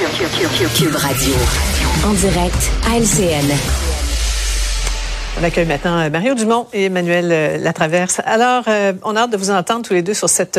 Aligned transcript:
Cube 0.00 0.96
Radio. 0.96 1.34
En 2.06 2.14
direct 2.14 2.70
à 2.90 2.96
LCN. 2.96 3.54
On 5.38 5.44
accueille 5.44 5.66
maintenant 5.66 5.98
euh, 5.98 6.08
Mario 6.08 6.34
Dumont 6.34 6.68
et 6.72 6.86
Emmanuel 6.86 7.28
euh, 7.30 7.58
Latraverse. 7.58 8.22
Alors, 8.24 8.64
euh, 8.68 8.94
on 9.02 9.14
a 9.14 9.20
hâte 9.20 9.32
de 9.32 9.36
vous 9.36 9.50
entendre 9.50 9.86
tous 9.86 9.92
les 9.92 10.00
deux 10.00 10.14
sur 10.14 10.30
cette 10.30 10.58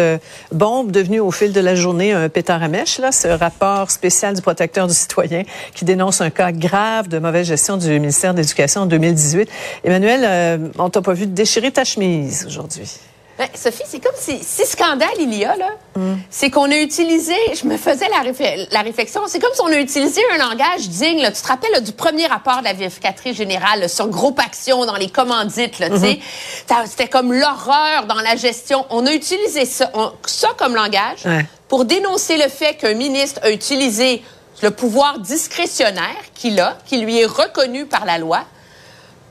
bombe 0.52 0.92
devenue 0.92 1.20
au 1.20 1.32
fil 1.32 1.54
de 1.54 1.60
la 1.60 1.74
journée 1.74 2.14
un 2.14 2.30
pétard 2.30 2.62
à 2.62 2.68
mèche, 2.68 3.00
là, 3.00 3.12
ce 3.12 3.30
rapport 3.30 3.90
spécial 3.90 4.36
du 4.36 4.44
protecteur 4.44 4.86
du 4.86 4.94
citoyen 4.94 5.42
qui 5.74 5.86
dénonce 5.86 6.22
un 6.22 6.30
cas 6.30 6.52
grave 6.52 7.08
de 7.08 7.18
mauvaise 7.18 7.48
gestion 7.48 7.78
du 7.78 7.90
ministère 8.00 8.36
de 8.36 8.42
l'Éducation 8.42 8.82
en 8.82 8.86
2018. 8.86 9.50
Emmanuel, 9.84 10.72
on 10.78 10.92
t'a 10.92 11.02
pas 11.02 11.14
vu 11.14 11.26
déchirer 11.26 11.72
ta 11.72 11.84
chemise 11.84 12.46
aujourd'hui. 12.46 13.00
Ben, 13.42 13.50
Sophie, 13.56 13.82
c'est 13.88 14.00
comme 14.00 14.14
si, 14.16 14.38
si 14.44 14.68
scandale 14.68 15.10
il 15.18 15.34
y 15.34 15.44
a, 15.46 15.56
là, 15.56 15.70
c'est 16.30 16.52
qu'on 16.52 16.70
a 16.70 16.78
utilisé, 16.78 17.34
je 17.60 17.66
me 17.66 17.76
faisais 17.76 18.06
la, 18.08 18.22
la 18.70 18.82
réflexion, 18.84 19.22
c'est 19.26 19.40
comme 19.40 19.50
si 19.56 19.62
on 19.62 19.66
a 19.66 19.80
utilisé 19.80 20.22
un 20.36 20.38
langage 20.38 20.88
digne. 20.88 21.24
Là. 21.24 21.32
Tu 21.32 21.42
te 21.42 21.48
rappelles 21.48 21.82
du 21.82 21.92
premier 21.92 22.28
rapport 22.28 22.60
de 22.60 22.66
la 22.66 22.74
vérificatrice 22.74 23.36
générale 23.36 23.90
sur 23.90 24.08
groupe 24.10 24.40
action 24.40 24.86
dans 24.86 24.96
les 24.96 25.10
commandites, 25.10 25.80
là, 25.80 25.88
sais? 25.98 26.20
c'était 26.86 27.08
comme 27.08 27.34
l'horreur 27.34 28.06
dans 28.06 28.22
la 28.22 28.36
gestion. 28.36 28.86
On 28.92 29.08
a 29.08 29.12
utilisé 29.12 29.66
ça, 29.66 29.92
ça 30.28 30.50
comme 30.56 30.76
langage 30.76 31.24
pour 31.68 31.86
dénoncer 31.86 32.38
le 32.38 32.48
fait 32.48 32.76
qu'un 32.76 32.94
ministre 32.94 33.40
a 33.42 33.50
utilisé 33.50 34.22
le 34.62 34.70
pouvoir 34.70 35.18
discrétionnaire 35.18 36.22
qu'il 36.36 36.60
a, 36.60 36.78
qui 36.86 36.98
lui 36.98 37.18
est 37.18 37.26
reconnu 37.26 37.88
par 37.88 38.06
la 38.06 38.20
loi, 38.20 38.44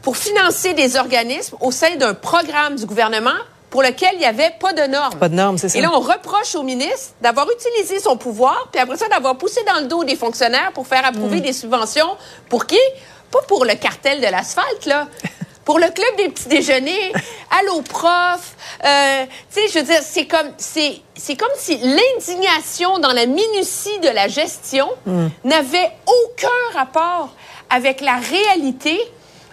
pour 0.02 0.16
financer 0.16 0.74
des 0.74 0.96
organismes 0.96 1.56
au 1.60 1.70
sein 1.70 1.94
d'un 1.94 2.14
programme 2.14 2.74
du 2.74 2.86
gouvernement 2.86 3.38
pour 3.70 3.82
lequel 3.82 4.10
il 4.14 4.18
n'y 4.18 4.26
avait 4.26 4.52
pas 4.58 4.72
de 4.72 4.82
normes. 4.82 5.18
Pas 5.18 5.28
de 5.28 5.34
normes, 5.34 5.56
c'est 5.56 5.68
ça. 5.68 5.78
Et 5.78 5.80
là, 5.80 5.90
on 5.94 6.00
reproche 6.00 6.54
au 6.56 6.62
ministre 6.62 7.14
d'avoir 7.20 7.46
utilisé 7.50 8.00
son 8.00 8.16
pouvoir, 8.16 8.68
puis 8.72 8.80
après 8.80 8.96
ça, 8.96 9.08
d'avoir 9.08 9.38
poussé 9.38 9.60
dans 9.64 9.80
le 9.80 9.86
dos 9.86 10.04
des 10.04 10.16
fonctionnaires 10.16 10.72
pour 10.74 10.86
faire 10.86 11.04
approuver 11.06 11.38
mm. 11.38 11.42
des 11.42 11.52
subventions. 11.52 12.16
Pour 12.48 12.66
qui? 12.66 12.78
Pas 13.30 13.42
pour 13.46 13.64
le 13.64 13.74
cartel 13.74 14.20
de 14.20 14.26
l'asphalte, 14.26 14.86
là. 14.86 15.06
pour 15.64 15.78
le 15.78 15.88
club 15.90 16.16
des 16.16 16.28
petits 16.30 16.48
déjeuners, 16.48 17.12
allô 17.60 17.80
prof, 17.82 18.56
euh, 18.84 19.24
tu 19.54 19.60
sais, 19.60 19.68
je 19.68 19.78
veux 19.78 19.84
dire, 19.84 20.00
c'est 20.02 20.26
comme, 20.26 20.50
c'est, 20.56 21.00
c'est 21.14 21.36
comme 21.36 21.48
si 21.56 21.78
l'indignation 21.78 22.98
dans 22.98 23.12
la 23.12 23.26
minutie 23.26 24.00
de 24.02 24.08
la 24.08 24.26
gestion 24.26 24.88
mm. 25.06 25.28
n'avait 25.44 25.92
aucun 26.06 26.48
rapport 26.78 27.34
avec 27.68 28.00
la 28.00 28.16
réalité 28.16 29.00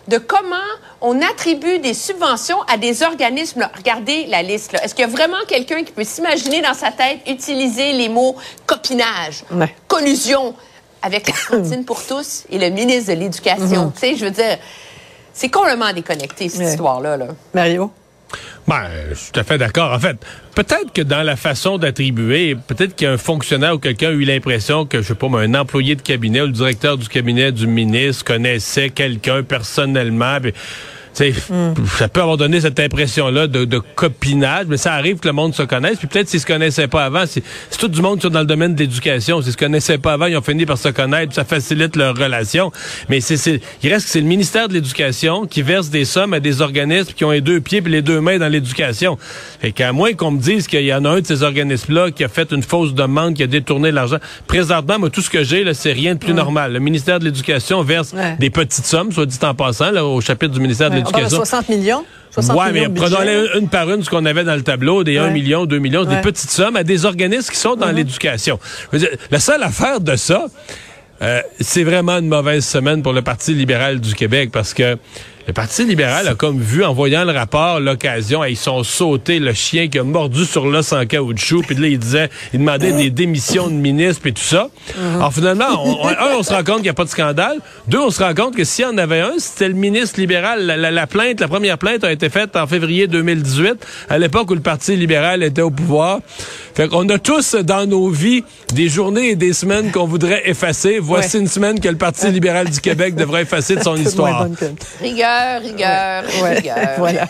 de 0.08 0.18
comment 0.18 0.56
on 1.02 1.22
attribue 1.22 1.80
des 1.80 1.94
subventions 1.94 2.62
à 2.64 2.78
des 2.78 3.04
organismes. 3.04 3.70
regardez 3.76 4.26
la 4.28 4.42
liste. 4.42 4.74
Est-ce 4.82 4.96
qu'il 4.96 5.06
y 5.06 5.08
a 5.08 5.12
vraiment 5.12 5.38
quelqu'un 5.48 5.84
qui 5.84 5.92
peut 5.92 6.04
s'imaginer 6.04 6.62
dans 6.62 6.74
sa 6.74 6.92
tête 6.92 7.20
utiliser 7.28 7.94
les 7.94 8.10
mots 8.10 8.36
copinage, 8.66 9.44
collusion 9.88 10.56
avec 11.02 11.28
la 11.28 11.34
cantine 11.50 11.86
pour 11.86 12.06
tous 12.06 12.46
et 12.50 12.58
le 12.58 12.70
ministre 12.70 13.14
de 13.14 13.20
l'Éducation? 13.20 13.88
Mm-hmm. 13.88 13.94
Tu 13.94 14.00
sais, 14.00 14.16
je 14.16 14.26
veux 14.26 14.32
dire, 14.32 14.58
c'est 15.34 15.50
complètement 15.50 15.94
déconnecté, 15.94 16.50
cette 16.50 16.70
histoire-là. 16.70 17.18
Là. 17.18 17.28
Mario? 17.54 17.92
Ben, 18.68 18.90
je 19.10 19.16
suis 19.16 19.32
tout 19.32 19.40
à 19.40 19.44
fait 19.44 19.58
d'accord. 19.58 19.94
En 19.94 20.00
fait, 20.00 20.18
peut-être 20.56 20.92
que 20.94 21.02
dans 21.02 21.24
la 21.24 21.36
façon 21.36 21.78
d'attribuer, 21.78 22.56
peut-être 22.56 22.96
qu'un 22.96 23.18
fonctionnaire 23.18 23.76
ou 23.76 23.80
quelqu'un 23.80 24.10
a 24.10 24.12
eu 24.12 24.24
l'impression 24.24 24.86
que, 24.86 25.02
je 25.02 25.08
sais 25.08 25.16
pas, 25.16 25.28
un 25.28 25.54
employé 25.54 25.96
de 25.96 26.02
cabinet 26.02 26.42
ou 26.42 26.48
le 26.48 26.52
directeur 26.52 26.98
du 26.98 27.08
cabinet 27.08 27.52
du 27.52 27.68
ministre 27.68 28.26
connaissait 28.26 28.90
quelqu'un 28.90 29.44
personnellement. 29.44 30.40
Mm. 31.20 31.74
Ça 31.98 32.08
peut 32.08 32.22
avoir 32.22 32.38
donné 32.38 32.62
cette 32.62 32.80
impression-là 32.80 33.48
de, 33.48 33.82
copinage, 33.96 34.66
mais 34.68 34.78
ça 34.78 34.94
arrive 34.94 35.18
que 35.18 35.28
le 35.28 35.34
monde 35.34 35.54
se 35.54 35.64
connaisse. 35.64 35.98
Puis 35.98 36.08
peut-être 36.08 36.30
s'ils 36.30 36.40
se 36.40 36.46
connaissaient 36.46 36.88
pas 36.88 37.06
avant, 37.06 37.24
c'est 37.28 37.44
tout 37.78 37.88
du 37.88 38.02
monde 38.02 38.18
qui 38.18 38.24
sont 38.24 38.30
dans 38.30 38.40
le 38.40 38.46
domaine 38.46 38.76
de 38.76 38.80
l'éducation. 38.80 39.42
S'ils 39.42 39.54
se 39.54 39.58
connaissaient 39.58 39.98
pas 39.98 40.14
avant, 40.14 40.26
ils 40.26 40.38
ont 40.38 40.42
fini 40.42 40.66
par 40.66 40.78
se 40.78 40.90
connaître, 40.90 41.34
ça 41.34 41.44
facilite 41.44 41.96
leur 41.96 42.16
relation. 42.16 42.72
Mais 43.10 43.22
c'est, 43.22 43.62
il 43.84 43.92
reste 43.92 44.06
que 44.06 44.12
c'est 44.12 44.22
le 44.22 44.28
ministère 44.28 44.68
de 44.68 44.74
l'Éducation 44.74 45.46
qui 45.46 45.62
verse 45.62 45.90
des 45.90 46.06
sommes 46.06 46.34
à 46.34 46.40
des 46.40 46.62
organismes 46.62 47.14
qui 47.14 47.26
ont 47.26 47.32
les 47.32 47.42
deux 47.42 47.62
pieds 47.62 47.82
et 47.86 47.90
les 47.90 48.02
deux 48.02 48.22
mains 48.22 48.38
dans 48.38 48.48
l'éducation. 48.48 49.18
Fait 49.60 49.72
qu'à 49.72 49.92
moins 49.92 50.14
qu'on 50.14 50.32
me 50.32 50.40
dise 50.40 50.68
qu'il 50.68 50.82
y 50.84 50.94
en 50.94 51.06
a 51.06 51.10
un 51.10 51.22
de 51.22 51.26
ces 51.26 51.44
organismes-là 51.44 52.12
qui 52.12 52.24
a 52.24 52.28
fait 52.28 52.52
une 52.52 52.64
fausse 52.64 52.94
demande, 52.94 53.36
qui 53.36 53.44
a 53.44 53.48
détourné 53.48 53.92
l'argent. 53.92 54.18
Présentement, 54.48 55.00
moi, 55.00 55.10
tout 55.10 55.22
ce 55.22 55.30
que 55.30 55.44
j'ai, 55.44 55.64
là, 55.64 55.74
c'est 55.74 55.94
rien 55.94 56.14
de 56.14 56.20
plus 56.20 56.34
normal. 56.34 56.74
Le 56.74 56.80
ministère 56.80 57.20
de 57.20 57.26
l'Éducation 57.26 57.82
verse 57.82 58.14
des 58.40 58.50
petites 58.50 58.86
sommes, 58.86 59.12
soit 59.12 59.26
dit 59.26 59.38
en 59.42 59.54
passant, 59.54 59.92
là, 59.92 60.06
au 60.06 60.22
chapitre 60.22 60.54
du 60.54 60.60
ministère 60.60 60.90
de 60.90 60.96
l'Éducation. 60.96 61.07
60 61.30 61.70
millions? 61.70 62.06
60 62.32 62.56
ouais, 62.56 62.72
mais 62.72 62.90
prenons-les 62.90 63.48
une 63.60 63.68
par 63.68 63.90
une 63.90 64.04
ce 64.04 64.10
qu'on 64.10 64.26
avait 64.26 64.44
dans 64.44 64.56
le 64.56 64.62
tableau, 64.62 65.04
des 65.04 65.18
1 65.18 65.30
million, 65.32 65.66
2 65.66 65.80
millions, 65.80 66.06
des 66.06 66.22
petites 66.22 66.52
sommes 66.52 66.76
à 66.76 66.84
des 66.84 67.06
organismes 67.06 67.52
qui 67.52 67.60
sont 67.60 67.76
dans 67.76 67.88
mm-hmm. 67.88 67.96
l'éducation. 67.96 68.60
La 69.32 69.40
seule 69.40 69.64
affaire 69.64 70.00
de 70.02 70.16
ça, 70.16 70.46
euh, 71.22 71.42
c'est 71.60 71.84
vraiment 71.84 72.18
une 72.18 72.28
mauvaise 72.28 72.66
semaine 72.66 73.02
pour 73.02 73.14
le 73.14 73.22
Parti 73.22 73.54
libéral 73.54 74.00
du 74.00 74.14
Québec 74.14 74.52
parce 74.52 74.74
que 74.74 74.98
le 75.48 75.54
Parti 75.54 75.86
libéral 75.86 76.28
a 76.28 76.36
comme 76.36 76.60
vu, 76.60 76.84
en 76.84 76.94
voyant 76.94 77.24
le 77.24 77.32
rapport, 77.32 77.80
l'occasion, 77.80 78.44
ils 78.44 78.58
sont 78.58 78.84
sautés 78.84 79.40
le 79.40 79.54
chien 79.54 79.88
qui 79.88 79.98
a 79.98 80.04
mordu 80.04 80.44
sur 80.44 80.68
l'os 80.68 80.92
en 80.92 81.06
caoutchouc, 81.06 81.62
puis 81.62 81.76
là, 81.76 81.88
il 81.88 81.98
disait, 81.98 82.30
il 82.54 82.60
demandait 82.60 82.92
des 82.92 83.10
démissions 83.10 83.68
de 83.68 83.74
ministres 83.74 84.28
et 84.28 84.34
tout 84.34 84.44
ça. 84.44 84.68
Uh-huh. 84.90 85.16
Alors 85.16 85.34
finalement, 85.34 85.66
on, 85.86 86.06
un, 86.06 86.36
on 86.38 86.44
se 86.44 86.54
rend 86.54 86.66
compte 86.66 86.76
qu'il 86.76 86.84
n'y 86.84 86.90
a 86.90 86.94
pas 86.94 87.06
de 87.06 87.10
scandale. 87.10 87.60
Deux, 87.88 88.00
on 88.00 88.12
se 88.12 88.22
rend 88.22 88.34
compte 88.34 88.58
que 88.58 88.66
s'il 88.66 88.84
y 88.84 88.88
en 88.88 88.98
avait 88.98 89.22
un, 89.22 89.36
c'était 89.38 89.70
le 89.70 89.74
ministre 89.74 90.20
libéral. 90.20 90.66
La, 90.66 91.08
plainte, 91.08 91.40
la 91.40 91.48
première 91.48 91.78
plainte 91.78 92.04
a 92.04 92.12
été 92.12 92.28
faite 92.30 92.58
en 92.58 92.68
février 92.68 93.08
2018, 93.08 93.88
à 94.10 94.18
l'époque 94.18 94.52
où 94.52 94.54
le 94.54 94.60
Parti 94.60 94.98
libéral 94.98 95.44
était 95.44 95.62
au 95.62 95.72
pouvoir. 95.72 96.20
Fait 96.76 96.90
qu'on 96.90 97.08
a 97.10 97.18
tous 97.18 97.56
dans 97.56 97.88
nos 97.88 98.10
vies 98.10 98.44
des 98.74 98.90
journées 98.90 99.30
et 99.30 99.36
des 99.36 99.54
semaines 99.54 99.92
qu'on 99.92 100.06
voudrait 100.06 100.48
effacer. 100.48 101.00
Voici 101.00 101.40
une 101.40 101.48
semaine 101.48 101.80
que 101.80 101.90
le 101.90 101.96
Parti 101.96 102.30
libéral 102.30 102.70
du 102.70 102.82
Québec 102.82 103.16
devrait 103.16 103.44
effacer 103.44 103.78
de 103.78 103.82
son 103.82 103.96
histoire. 104.08 104.48
Rigueur, 105.62 106.24
rigueur, 106.24 106.56
rigueur. 106.56 106.78
voilà. 106.98 107.28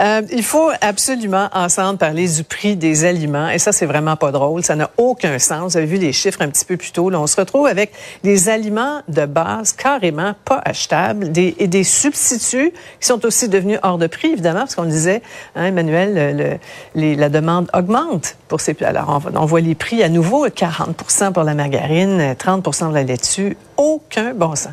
Euh, 0.00 0.22
il 0.32 0.42
faut 0.42 0.70
absolument 0.80 1.48
ensemble 1.52 1.98
parler 1.98 2.26
du 2.28 2.42
prix 2.42 2.74
des 2.74 3.04
aliments 3.04 3.48
et 3.48 3.58
ça 3.58 3.70
c'est 3.70 3.86
vraiment 3.86 4.16
pas 4.16 4.32
drôle, 4.32 4.64
ça 4.64 4.74
n'a 4.74 4.90
aucun 4.96 5.38
sens. 5.38 5.72
Vous 5.72 5.76
avez 5.78 5.86
vu 5.86 5.98
les 5.98 6.12
chiffres 6.12 6.42
un 6.42 6.48
petit 6.48 6.64
peu 6.64 6.76
plus 6.76 6.90
tôt. 6.90 7.10
Là, 7.10 7.20
on 7.20 7.26
se 7.26 7.36
retrouve 7.36 7.66
avec 7.66 7.92
des 8.24 8.48
aliments 8.48 9.02
de 9.08 9.24
base 9.26 9.72
carrément 9.72 10.34
pas 10.44 10.60
achetables 10.64 11.30
des, 11.30 11.54
et 11.58 11.68
des 11.68 11.84
substituts 11.84 12.72
qui 13.00 13.06
sont 13.06 13.24
aussi 13.24 13.48
devenus 13.48 13.78
hors 13.82 13.98
de 13.98 14.08
prix 14.08 14.32
évidemment 14.32 14.60
parce 14.60 14.74
qu'on 14.74 14.84
disait, 14.84 15.22
hein, 15.54 15.66
Emmanuel, 15.66 16.58
le, 16.94 17.14
la 17.14 17.28
demande 17.28 17.70
augmente 17.72 18.36
pour 18.48 18.60
ces. 18.60 18.76
Alors 18.82 19.20
on, 19.24 19.36
on 19.36 19.46
voit 19.46 19.60
les 19.60 19.76
prix 19.76 20.02
à 20.02 20.08
nouveau 20.08 20.48
40% 20.48 21.32
pour 21.32 21.44
la 21.44 21.54
margarine, 21.54 22.34
30% 22.34 22.62
pour 22.62 22.88
la 22.88 23.04
laitue, 23.04 23.56
aucun 23.76 24.34
bon 24.34 24.56
sens. 24.56 24.72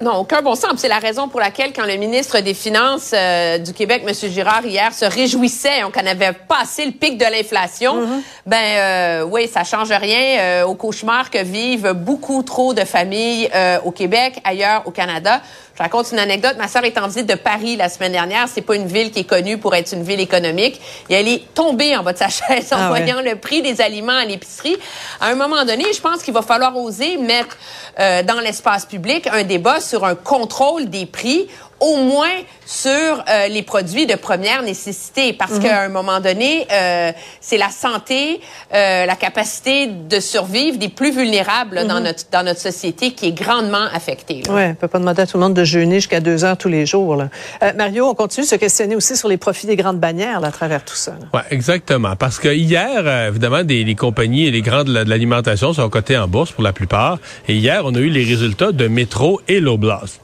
Non, 0.00 0.14
aucun 0.14 0.40
bon 0.40 0.54
sens. 0.54 0.72
C'est 0.78 0.88
la 0.88 0.98
raison 0.98 1.28
pour 1.28 1.40
laquelle, 1.40 1.74
quand 1.74 1.84
le 1.84 1.96
ministre 1.96 2.40
des 2.40 2.54
Finances 2.54 3.10
euh, 3.12 3.58
du 3.58 3.74
Québec, 3.74 4.02
M. 4.06 4.14
Girard, 4.30 4.64
hier, 4.64 4.94
se 4.94 5.04
réjouissait 5.04 5.82
qu'on 5.92 6.06
avait 6.06 6.32
passé 6.32 6.86
le 6.86 6.92
pic 6.92 7.18
de 7.18 7.24
l'inflation, 7.26 8.00
mm-hmm. 8.00 8.22
ben 8.46 8.56
euh, 8.56 9.22
oui, 9.24 9.46
ça 9.46 9.62
change 9.62 9.90
rien 9.90 10.38
euh, 10.40 10.64
au 10.64 10.74
cauchemar 10.74 11.28
que 11.28 11.42
vivent 11.42 11.92
beaucoup 11.92 12.42
trop 12.42 12.72
de 12.72 12.84
familles 12.84 13.50
au 13.84 13.90
Québec, 13.90 14.40
ailleurs 14.44 14.82
au 14.86 14.90
Canada. 14.90 15.42
Je 15.80 15.84
raconte 15.84 16.12
une 16.12 16.18
anecdote. 16.18 16.56
Ma 16.58 16.68
sœur 16.68 16.84
est 16.84 16.98
en 16.98 17.06
visite 17.06 17.26
de 17.26 17.36
Paris 17.36 17.74
la 17.76 17.88
semaine 17.88 18.12
dernière. 18.12 18.48
C'est 18.48 18.60
pas 18.60 18.76
une 18.76 18.86
ville 18.86 19.10
qui 19.10 19.20
est 19.20 19.24
connue 19.24 19.56
pour 19.56 19.74
être 19.74 19.94
une 19.94 20.02
ville 20.02 20.20
économique. 20.20 20.78
Et 21.08 21.14
elle 21.14 21.26
est 21.26 21.54
tombée 21.54 21.96
en 21.96 22.02
bas 22.02 22.12
de 22.12 22.18
sa 22.18 22.28
chaise 22.28 22.70
en 22.74 22.76
ah 22.78 22.88
voyant 22.88 23.22
le 23.22 23.36
prix 23.36 23.62
des 23.62 23.80
aliments 23.80 24.12
à 24.12 24.26
l'épicerie. 24.26 24.76
À 25.22 25.28
un 25.28 25.36
moment 25.36 25.64
donné, 25.64 25.86
je 25.94 26.00
pense 26.02 26.22
qu'il 26.22 26.34
va 26.34 26.42
falloir 26.42 26.76
oser 26.76 27.16
mettre 27.16 27.56
euh, 27.98 28.22
dans 28.22 28.40
l'espace 28.40 28.84
public 28.84 29.26
un 29.32 29.42
débat 29.42 29.80
sur 29.80 29.89
un 30.04 30.14
contrôle 30.14 30.88
des 30.88 31.06
prix 31.06 31.48
au 31.80 31.96
moins 31.96 32.28
sur 32.66 32.90
euh, 32.90 33.48
les 33.48 33.62
produits 33.62 34.06
de 34.06 34.14
première 34.14 34.62
nécessité, 34.62 35.32
parce 35.32 35.52
mhm. 35.52 35.60
qu'à 35.60 35.82
un 35.82 35.88
moment 35.88 36.20
donné, 36.20 36.66
euh, 36.70 37.10
c'est 37.40 37.56
la 37.56 37.70
santé, 37.70 38.40
euh, 38.72 39.06
la 39.06 39.16
capacité 39.16 39.88
de 39.88 40.20
survivre 40.20 40.78
des 40.78 40.88
plus 40.88 41.10
vulnérables 41.10 41.86
dans 41.86 41.96
mhm. 41.96 42.04
notre 42.04 42.24
dans 42.30 42.44
notre 42.44 42.60
société 42.60 43.12
qui 43.12 43.28
est 43.28 43.32
grandement 43.32 43.86
affectée. 43.92 44.42
Oui, 44.48 44.62
on 44.66 44.74
peut 44.74 44.88
pas 44.88 44.98
demander 44.98 45.22
à 45.22 45.26
tout 45.26 45.38
le 45.38 45.42
monde 45.42 45.54
de 45.54 45.64
jeûner 45.64 45.96
jusqu'à 45.96 46.20
deux 46.20 46.44
heures 46.44 46.58
tous 46.58 46.68
les 46.68 46.86
jours. 46.86 47.16
Là. 47.16 47.28
Euh, 47.62 47.72
Mario, 47.76 48.06
on 48.06 48.14
continue 48.14 48.44
de 48.44 48.50
se 48.50 48.56
questionner 48.56 48.94
aussi 48.94 49.16
sur 49.16 49.28
les 49.28 49.38
profits 49.38 49.66
des 49.66 49.76
grandes 49.76 49.98
bannières 49.98 50.40
là, 50.40 50.48
à 50.48 50.52
travers 50.52 50.84
tout 50.84 50.94
ça. 50.94 51.14
Oui, 51.32 51.40
exactement, 51.50 52.14
parce 52.14 52.38
que 52.38 52.48
hier, 52.48 53.26
évidemment, 53.28 53.64
des, 53.64 53.84
les 53.84 53.94
compagnies 53.94 54.46
et 54.46 54.50
les 54.50 54.62
grandes 54.62 54.88
de 54.88 55.08
l'alimentation 55.08 55.72
sont 55.72 55.88
cotées 55.88 56.18
en 56.18 56.28
bourse 56.28 56.52
pour 56.52 56.62
la 56.62 56.72
plupart, 56.72 57.18
et 57.48 57.54
hier, 57.54 57.82
on 57.84 57.94
a 57.94 57.98
eu 57.98 58.10
les 58.10 58.24
résultats 58.24 58.72
de 58.72 58.86
Métro 58.86 59.40
et 59.48 59.60
Loblaws. 59.60 60.20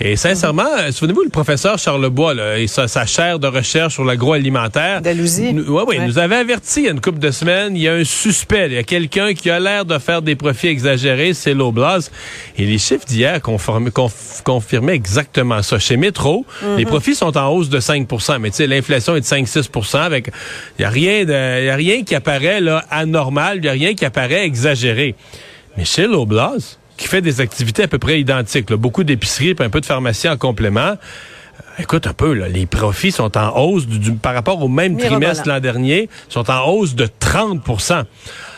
Et 0.00 0.16
sincèrement, 0.16 0.66
euh, 0.78 0.90
souvenez-vous, 0.90 1.22
le 1.22 1.30
professeur 1.30 1.78
Charles 1.78 2.08
Bois, 2.08 2.34
là, 2.34 2.58
et 2.58 2.66
sa, 2.66 3.06
chaire 3.06 3.38
de 3.38 3.46
recherche 3.46 3.94
sur 3.94 4.04
l'agroalimentaire, 4.04 5.00
oui, 5.04 5.82
oui, 5.86 5.98
nous 6.00 6.18
avait 6.18 6.36
averti 6.36 6.80
il 6.80 6.84
y 6.86 6.88
a 6.88 6.90
une 6.90 7.00
couple 7.00 7.20
de 7.20 7.30
semaines, 7.30 7.76
il 7.76 7.82
y 7.82 7.88
a 7.88 7.94
un 7.94 8.04
suspect, 8.04 8.66
il 8.66 8.72
y 8.72 8.78
a 8.78 8.82
quelqu'un 8.82 9.34
qui 9.34 9.50
a 9.50 9.60
l'air 9.60 9.84
de 9.84 9.96
faire 9.98 10.20
des 10.20 10.34
profits 10.34 10.68
exagérés, 10.68 11.32
c'est 11.32 11.54
l'Oblast. 11.54 12.10
Et 12.58 12.66
les 12.66 12.78
chiffres 12.78 13.06
d'hier 13.06 13.40
confirmaient 13.40 14.94
exactement 14.94 15.62
ça. 15.62 15.78
Chez 15.78 15.96
Métro, 15.96 16.44
mhm. 16.62 16.76
les 16.76 16.86
profits 16.86 17.14
sont 17.14 17.36
en 17.36 17.48
hausse 17.50 17.68
de 17.68 17.78
5% 17.78 18.38
mais 18.40 18.50
tu 18.50 18.56
sais, 18.56 18.66
l'inflation 18.66 19.16
est 19.16 19.20
de 19.20 19.26
5-6% 19.26 19.98
avec, 19.98 20.30
il 20.78 20.82
y 20.82 20.84
a 20.84 20.90
rien 20.90 21.24
de, 21.24 21.64
y 21.64 21.68
a 21.68 21.76
rien 21.76 22.02
qui 22.02 22.14
apparaît 22.14 22.60
là 22.60 22.84
anormal, 22.90 23.58
il 23.58 23.64
y 23.64 23.68
a 23.68 23.72
rien 23.72 23.94
qui 23.94 24.04
apparaît 24.04 24.44
exagéré. 24.44 25.14
Michel 25.76 26.14
Aublaz, 26.14 26.78
qui 26.96 27.08
fait 27.08 27.20
des 27.20 27.40
activités 27.40 27.82
à 27.82 27.88
peu 27.88 27.98
près 27.98 28.20
identiques, 28.20 28.72
beaucoup 28.72 29.04
d'épiceries 29.04 29.50
et 29.50 29.62
un 29.62 29.70
peu 29.70 29.80
de 29.80 29.86
pharmacie 29.86 30.28
en 30.28 30.36
complément, 30.36 30.80
euh, 30.80 30.94
Écoute 31.78 32.06
un 32.06 32.12
peu, 32.12 32.34
là, 32.34 32.48
les 32.48 32.66
profits 32.66 33.10
sont 33.10 33.36
en 33.36 33.56
hausse 33.58 33.86
du, 33.86 34.12
par 34.12 34.34
rapport 34.34 34.62
au 34.62 34.68
même 34.68 34.96
trimestre 34.96 35.48
l'an 35.48 35.58
dernier, 35.58 36.08
sont 36.28 36.48
en 36.50 36.68
hausse 36.68 36.94
de 36.94 37.08
30 37.18 37.62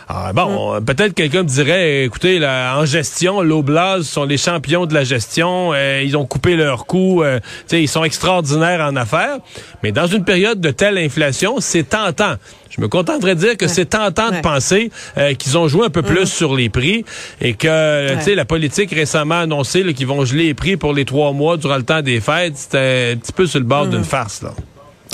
ah, 0.08 0.32
bon, 0.32 0.80
mm. 0.80 0.84
peut-être 0.84 1.14
quelqu'un 1.14 1.42
me 1.42 1.48
dirait, 1.48 2.04
écoutez, 2.04 2.38
là, 2.38 2.78
en 2.78 2.84
gestion, 2.84 3.42
l'Oblast 3.42 4.04
sont 4.04 4.24
les 4.24 4.36
champions 4.36 4.86
de 4.86 4.94
la 4.94 5.02
gestion. 5.02 5.72
Euh, 5.74 6.02
ils 6.04 6.16
ont 6.16 6.26
coupé 6.26 6.54
leurs 6.54 6.86
coûts. 6.86 7.24
Euh, 7.24 7.40
ils 7.72 7.88
sont 7.88 8.04
extraordinaires 8.04 8.80
en 8.80 8.94
affaires. 8.94 9.38
Mais 9.82 9.90
dans 9.90 10.06
une 10.06 10.24
période 10.24 10.60
de 10.60 10.70
telle 10.70 10.96
inflation, 10.98 11.56
c'est 11.58 11.88
tentant. 11.88 12.34
Je 12.70 12.80
me 12.80 12.88
contenterais 12.88 13.34
de 13.34 13.40
dire 13.40 13.56
que 13.56 13.66
c'est 13.66 13.86
tentant 13.86 14.30
de 14.30 14.40
penser 14.40 14.90
euh, 15.16 15.34
qu'ils 15.34 15.58
ont 15.58 15.66
joué 15.66 15.86
un 15.86 15.90
peu 15.90 16.02
plus 16.02 16.22
mm. 16.22 16.26
sur 16.26 16.54
les 16.54 16.68
prix 16.68 17.04
et 17.40 17.54
que, 17.54 18.14
tu 18.16 18.22
sais, 18.22 18.34
la 18.36 18.44
politique 18.44 18.92
récemment 18.92 19.40
annoncé 19.40 19.82
qu'ils 19.92 20.06
vont 20.06 20.24
geler 20.24 20.44
les 20.44 20.54
prix 20.54 20.76
pour 20.76 20.92
les 20.92 21.04
trois 21.04 21.32
mois 21.32 21.56
durant 21.56 21.76
le 21.76 21.82
temps 21.82 22.02
des 22.02 22.20
fêtes. 22.20 22.56
C'était 22.56 23.14
un 23.14 23.16
petit 23.16 23.32
peu 23.32 23.46
sur 23.46 23.58
le 23.58 23.66
bord 23.66 23.86
mm. 23.86 23.90
d'une 23.90 24.04
farce, 24.04 24.42
là. 24.42 24.52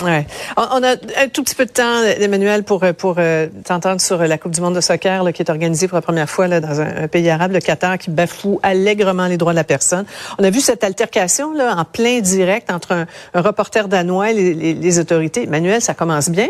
On, 0.03 0.83
a 0.83 0.91
un 0.93 1.29
tout 1.33 1.43
petit 1.43 1.55
peu 1.55 1.67
de 1.67 1.71
temps, 1.71 2.03
Emmanuel, 2.19 2.65
pour 2.65 2.85
pour 2.99 3.17
euh, 3.19 3.49
t'entendre 3.65 4.01
sur 4.01 4.19
la 4.19 4.39
Coupe 4.39 4.53
du 4.53 4.61
monde 4.61 4.75
de 4.75 4.81
soccer 4.81 5.33
qui 5.33 5.43
est 5.43 5.51
organisée 5.51 5.89
pour 5.89 5.97
la 5.97 6.03
première 6.03 6.29
fois 6.29 6.49
dans 6.49 6.81
un, 6.81 7.09
pays 7.09 7.29
arabe, 7.31 7.53
le 7.53 7.61
Qatar, 7.61 7.99
qui 7.99 8.11
bafoue 8.11 8.59
allègrement 8.63 9.27
les 9.27 9.37
droits 9.37 9.53
de 9.53 9.57
la 9.57 9.65
personne. 9.65 10.05
On 10.39 10.45
a 10.45 10.51
vu 10.51 10.61
cette 10.61 10.85
altercation 10.85 11.53
là 11.53 11.77
en 11.77 11.85
plein 11.85 12.21
direct 12.21 12.71
entre 12.71 12.93
un, 12.93 13.07
reporter 13.41 13.89
danois 13.89 14.31
et 14.31 14.35
les, 14.35 14.75
les 14.75 14.99
autorités. 14.99 15.45
Emmanuel, 15.45 15.81
ça 15.81 15.95
commence 15.95 16.31
bien. 16.31 16.49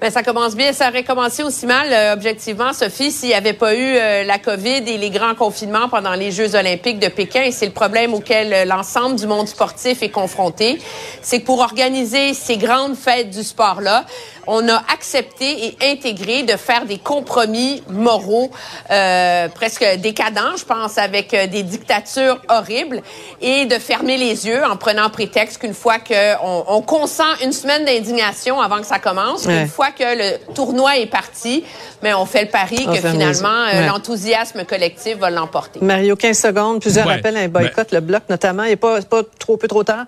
Ben, 0.00 0.10
ça 0.10 0.22
commence 0.22 0.56
bien. 0.56 0.72
Ça 0.72 0.88
aurait 0.88 1.04
commencé 1.04 1.42
aussi 1.42 1.66
mal, 1.66 1.88
euh, 1.92 2.14
objectivement, 2.14 2.72
Sophie, 2.72 3.10
s'il 3.10 3.28
n'y 3.28 3.34
avait 3.34 3.52
pas 3.52 3.74
eu 3.74 3.96
euh, 3.96 4.24
la 4.24 4.38
COVID 4.38 4.82
et 4.86 4.96
les 4.96 5.10
grands 5.10 5.34
confinements 5.34 5.90
pendant 5.90 6.14
les 6.14 6.30
Jeux 6.30 6.54
olympiques 6.54 6.98
de 6.98 7.08
Pékin. 7.08 7.50
C'est 7.52 7.66
le 7.66 7.72
problème 7.72 8.14
auquel 8.14 8.50
euh, 8.54 8.64
l'ensemble 8.64 9.16
du 9.16 9.26
monde 9.26 9.46
sportif 9.46 10.02
est 10.02 10.08
confronté. 10.08 10.78
C'est 11.20 11.40
que 11.40 11.44
pour 11.44 11.58
organiser 11.58 12.32
ces 12.32 12.56
grandes 12.56 12.96
fêtes 12.96 13.28
du 13.28 13.42
sport-là, 13.42 14.06
on 14.46 14.68
a 14.68 14.82
accepté 14.92 15.66
et 15.66 15.92
intégré 15.92 16.42
de 16.42 16.56
faire 16.56 16.84
des 16.84 16.98
compromis 16.98 17.82
moraux 17.88 18.50
euh, 18.90 19.48
presque 19.48 19.84
décadents, 19.98 20.56
je 20.56 20.64
pense, 20.64 20.98
avec 20.98 21.34
euh, 21.34 21.46
des 21.46 21.62
dictatures 21.62 22.40
horribles 22.48 23.02
et 23.40 23.66
de 23.66 23.78
fermer 23.78 24.16
les 24.16 24.46
yeux 24.46 24.64
en 24.64 24.76
prenant 24.76 25.10
prétexte 25.10 25.58
qu'une 25.58 25.74
fois 25.74 25.98
qu'on 25.98 26.64
on 26.66 26.82
consent 26.82 27.24
une 27.42 27.52
semaine 27.52 27.84
d'indignation 27.84 28.60
avant 28.60 28.78
que 28.78 28.86
ça 28.86 28.98
commence, 28.98 29.46
une 29.46 29.68
fois 29.68 29.90
que 29.90 30.04
le 30.04 30.54
tournoi 30.54 30.98
est 30.98 31.06
parti, 31.06 31.64
mais 32.02 32.14
on 32.14 32.26
fait 32.26 32.42
le 32.42 32.50
pari 32.50 32.86
que 32.86 33.08
finalement 33.08 33.66
euh, 33.72 33.86
l'enthousiasme 33.86 34.64
collectif 34.64 35.18
va 35.18 35.30
l'emporter. 35.30 35.80
Mario, 35.82 36.16
15 36.16 36.38
secondes, 36.38 36.80
plusieurs 36.80 37.08
appels 37.08 37.36
à 37.36 37.40
un 37.40 37.48
boycott, 37.48 37.92
le 37.92 38.00
bloc 38.00 38.22
notamment, 38.28 38.64
il 38.64 38.70
n'est 38.70 38.76
pas, 38.76 39.00
pas 39.02 39.22
trop 39.38 39.56
peu 39.56 39.68
trop 39.68 39.84
tard? 39.84 40.06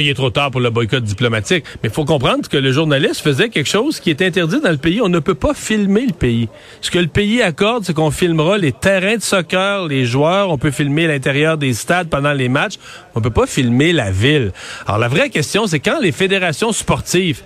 Il 0.00 0.08
est 0.08 0.14
trop 0.14 0.30
tard 0.30 0.50
pour 0.50 0.60
le 0.60 0.70
boycott 0.70 1.02
diplomatique, 1.02 1.64
mais 1.82 1.88
il 1.88 1.94
faut 1.94 2.04
comprendre 2.04 2.48
que 2.48 2.56
le 2.56 2.72
journaliste 2.72 3.20
faisait 3.20 3.48
quelque 3.48 3.68
chose 3.68 4.00
qui 4.00 4.10
est 4.10 4.22
interdit 4.22 4.60
dans 4.60 4.70
le 4.70 4.76
pays. 4.76 5.00
On 5.00 5.08
ne 5.08 5.18
peut 5.18 5.34
pas 5.34 5.54
filmer 5.54 6.06
le 6.06 6.12
pays. 6.12 6.48
Ce 6.80 6.90
que 6.90 6.98
le 6.98 7.06
pays 7.06 7.42
accorde, 7.42 7.84
c'est 7.84 7.94
qu'on 7.94 8.10
filmera 8.10 8.58
les 8.58 8.72
terrains 8.72 9.16
de 9.16 9.22
soccer, 9.22 9.86
les 9.86 10.04
joueurs, 10.04 10.50
on 10.50 10.58
peut 10.58 10.70
filmer 10.70 11.06
l'intérieur 11.06 11.58
des 11.58 11.74
stades 11.74 12.08
pendant 12.08 12.32
les 12.32 12.48
matchs, 12.48 12.74
on 13.14 13.20
peut 13.20 13.30
pas 13.30 13.46
filmer 13.46 13.92
la 13.92 14.10
ville. 14.10 14.52
Alors 14.86 14.98
la 14.98 15.08
vraie 15.08 15.30
question, 15.30 15.66
c'est 15.66 15.80
quand 15.80 16.00
les 16.00 16.12
fédérations 16.12 16.72
sportives 16.72 17.42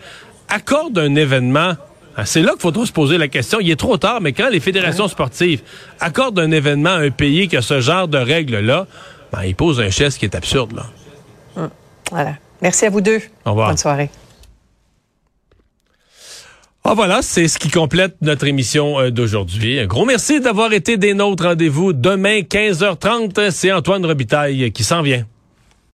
accordent 0.48 0.98
un 0.98 1.14
événement 1.14 1.74
hein, 2.16 2.24
c'est 2.24 2.42
là 2.42 2.52
qu'il 2.52 2.62
faudra 2.62 2.86
se 2.86 2.92
poser 2.92 3.18
la 3.18 3.28
question. 3.28 3.58
Il 3.60 3.70
est 3.70 3.76
trop 3.76 3.96
tard, 3.96 4.20
mais 4.20 4.32
quand 4.32 4.48
les 4.48 4.60
fédérations 4.60 5.08
sportives 5.08 5.62
accordent 6.00 6.38
un 6.38 6.50
événement 6.50 6.90
à 6.90 6.98
un 6.98 7.10
pays 7.10 7.48
qui 7.48 7.56
a 7.56 7.62
ce 7.62 7.80
genre 7.80 8.08
de 8.08 8.18
règles-là, 8.18 8.86
ben, 9.32 9.44
ils 9.44 9.54
posent 9.54 9.80
un 9.80 9.90
geste 9.90 10.18
qui 10.18 10.24
est 10.24 10.34
absurde. 10.34 10.72
Là. 10.74 10.86
Voilà. 12.10 12.34
Merci 12.62 12.86
à 12.86 12.90
vous 12.90 13.00
deux. 13.00 13.20
Au 13.44 13.50
revoir. 13.50 13.68
Bonne 13.68 13.76
soirée. 13.76 14.10
Ah 16.84 16.94
voilà, 16.94 17.20
c'est 17.20 17.48
ce 17.48 17.58
qui 17.58 17.70
complète 17.70 18.16
notre 18.22 18.46
émission 18.46 18.98
euh, 18.98 19.10
d'aujourd'hui. 19.10 19.78
Un 19.78 19.86
gros 19.86 20.06
merci 20.06 20.40
d'avoir 20.40 20.72
été 20.72 20.96
des 20.96 21.12
nôtres. 21.12 21.44
Rendez-vous 21.44 21.92
demain 21.92 22.40
15h30. 22.40 23.50
C'est 23.50 23.72
Antoine 23.72 24.06
Robitaille 24.06 24.72
qui 24.72 24.84
s'en 24.84 25.02
vient. 25.02 25.26